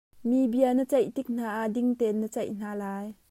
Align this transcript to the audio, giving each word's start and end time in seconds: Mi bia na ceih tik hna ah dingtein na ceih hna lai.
Mi 0.27 0.39
bia 0.51 0.69
na 0.77 0.83
ceih 0.91 1.09
tik 1.15 1.27
hna 1.31 1.45
ah 1.59 1.67
dingtein 1.73 2.17
na 2.19 2.27
ceih 2.35 2.51
hna 2.57 2.69
lai. 2.81 3.07